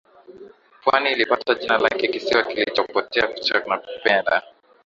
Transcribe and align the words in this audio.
Pwani 0.83 1.11
ilipata 1.11 1.55
jina 1.55 1.77
lake 1.77 2.07
kisiwa 2.07 2.43
kinachopotea 2.43 3.33
cha 3.33 3.63
Nakupenda 3.67 4.43